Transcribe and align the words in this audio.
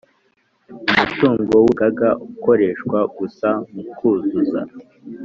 Umutungo 0.91 1.49
w 1.55 1.61
Urugaga 1.65 2.09
ukoreshwa 2.27 2.99
gusa 3.17 3.49
mu 3.71 3.83
kuzuza 3.95 4.61